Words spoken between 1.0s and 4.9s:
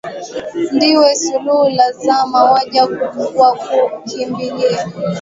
suluhu la zama, waja wakukimbilia,